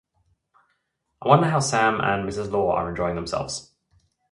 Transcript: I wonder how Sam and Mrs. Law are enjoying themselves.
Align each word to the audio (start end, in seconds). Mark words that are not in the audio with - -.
I 1.21 1.27
wonder 1.27 1.45
how 1.47 1.59
Sam 1.59 1.99
and 2.01 2.27
Mrs. 2.27 2.49
Law 2.49 2.73
are 2.73 2.89
enjoying 2.89 3.13
themselves. 3.13 3.71